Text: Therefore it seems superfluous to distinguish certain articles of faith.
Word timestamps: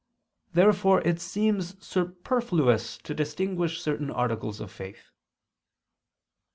Therefore 0.53 1.01
it 1.01 1.21
seems 1.21 1.75
superfluous 1.85 2.97
to 2.97 3.13
distinguish 3.13 3.79
certain 3.79 4.09
articles 4.09 4.59
of 4.59 4.71
faith. 4.71 5.11